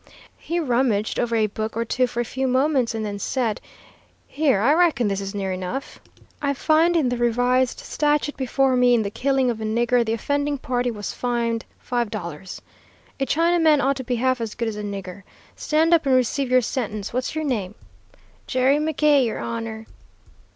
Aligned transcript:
"He 0.39 0.59
rummaged 0.59 1.19
over 1.19 1.35
a 1.35 1.45
book 1.45 1.77
or 1.77 1.85
two 1.85 2.07
for 2.07 2.21
a 2.21 2.25
few 2.25 2.47
moments 2.47 2.95
and 2.95 3.05
then 3.05 3.19
said, 3.19 3.61
'Here, 4.25 4.59
I 4.59 4.73
reckon 4.73 5.07
this 5.07 5.21
is 5.21 5.35
near 5.35 5.53
enough. 5.53 5.99
I 6.41 6.55
find 6.55 6.95
in 6.95 7.09
the 7.09 7.17
revised 7.17 7.77
statute 7.79 8.35
before 8.35 8.75
me, 8.75 8.95
in 8.95 9.03
the 9.03 9.11
killing 9.11 9.51
of 9.51 9.61
a 9.61 9.63
nigger 9.63 10.03
the 10.03 10.13
offending 10.13 10.57
party 10.57 10.89
was 10.89 11.13
fined 11.13 11.65
five 11.77 12.09
dollars. 12.09 12.63
A 13.19 13.27
Chinaman 13.27 13.79
ought 13.79 13.97
to 13.97 14.03
be 14.03 14.15
half 14.15 14.41
as 14.41 14.55
good 14.55 14.67
as 14.67 14.75
a 14.75 14.81
nigger. 14.81 15.21
Stand 15.55 15.93
up 15.93 16.07
and 16.07 16.15
receive 16.15 16.49
your 16.49 16.61
sentence. 16.61 17.13
What's 17.13 17.35
your 17.35 17.43
name?' 17.43 17.75
"'Jerry 18.47 18.77
McKay, 18.77 19.23
your 19.23 19.37
Honor.' 19.37 19.85